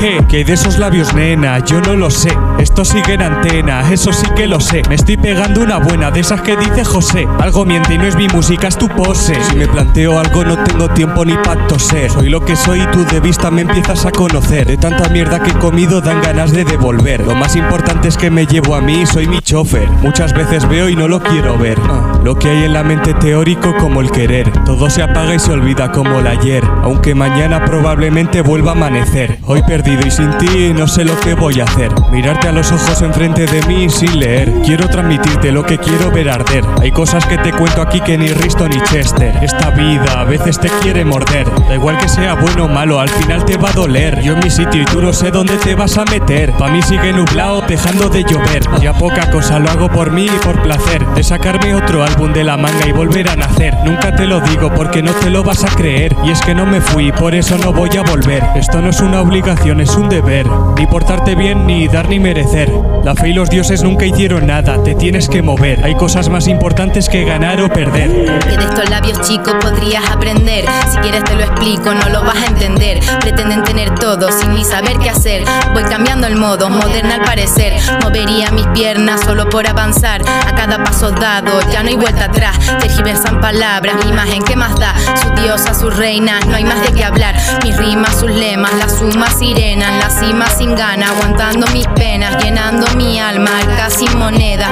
[0.00, 0.24] ¿Qué?
[0.28, 1.58] ¿Qué hay de esos labios, nena?
[1.64, 2.30] Yo no lo sé.
[2.60, 4.82] Esto sigue en antena, eso sí que lo sé.
[4.88, 7.26] Me estoy pegando una buena de esas que dice José.
[7.40, 9.34] Algo miente no es mi música, es tu pose.
[9.50, 12.12] Si me planteo algo, no tengo tiempo ni para toser.
[12.12, 14.68] Soy lo que soy y tú de vista me empiezas a conocer.
[14.68, 17.26] De tanta mierda que he comido, dan ganas de devolver.
[17.26, 19.88] Lo más importante es que me llevo a mí, soy mi chofer.
[20.02, 21.76] Muchas veces veo y no lo quiero ver.
[21.88, 24.52] Ah, Lo que hay en la mente teórico como el querer.
[24.64, 26.64] Todo se apaga y se olvida como el ayer.
[26.84, 29.38] Aunque mañana probablemente vuelva a amanecer.
[29.44, 31.90] Hoy y sin ti no sé lo que voy a hacer.
[32.10, 34.52] Mirarte a los ojos enfrente de mí sin leer.
[34.64, 36.62] Quiero transmitirte lo que quiero ver arder.
[36.80, 39.38] Hay cosas que te cuento aquí que ni Risto ni Chester.
[39.42, 41.46] Esta vida a veces te quiere morder.
[41.68, 44.20] Da igual que sea bueno o malo, al final te va a doler.
[44.20, 46.52] Yo en mi sitio y tú no sé dónde te vas a meter.
[46.52, 48.62] Pa' mí sigue nublado, dejando de llover.
[48.80, 51.06] Ya poca cosa lo hago por mí y por placer.
[51.14, 53.74] De sacarme otro álbum de la manga y volver a nacer.
[53.84, 56.14] Nunca te lo digo porque no te lo vas a creer.
[56.24, 58.44] Y es que no me fui, por eso no voy a volver.
[58.54, 60.46] Esto no es una obligación, es un deber.
[60.76, 62.70] Ni portarte bien, ni dar ni merecer.
[63.04, 65.84] La fe y los dioses nunca hicieron nada, te tienes que mover.
[65.84, 68.10] Hay cosas más importantes que ganar o perder.
[68.40, 70.64] Que de estos labios chicos podrías aprender.
[70.90, 73.00] Si quieres te lo explico, no lo vas a entender.
[73.20, 75.44] Pretenden tener todo sin ni saber qué hacer.
[75.72, 77.74] Voy cambiando el modo, moderna al parecer.
[78.02, 80.22] Movería mis piernas solo por avanzar.
[80.46, 82.58] A cada paso dado, ya no hay vuelta atrás.
[82.80, 84.94] Tergiversan palabras, mi imagen, ¿qué más da?
[85.42, 87.36] Diosa, su reina, no hay más de qué hablar.
[87.62, 92.86] Mis rimas, sus lemas, las sumas sirenas, la cima sin gana, aguantando mis penas, llenando
[92.96, 93.50] mi alma.
[93.76, 94.70] Casi monedas,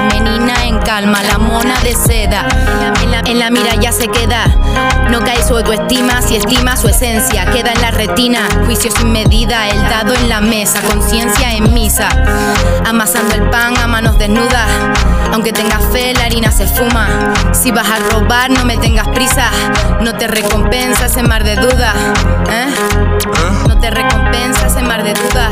[0.87, 2.47] calma, la mona de seda.
[3.25, 4.45] En la, mira ya se queda.
[5.11, 7.45] No cae su autoestima si estima su esencia.
[7.51, 12.07] Queda en la retina, juicio sin medida, el dado en la mesa, conciencia en misa.
[12.85, 14.69] Amasando el pan a manos desnudas.
[15.33, 17.33] Aunque tengas fe, la harina se fuma.
[17.51, 19.49] Si vas a robar, no me tengas prisa.
[19.99, 21.95] No te recompensa ese mar de dudas.
[22.49, 22.73] ¿eh?
[23.67, 25.51] No te recompensa ese mar de dudas.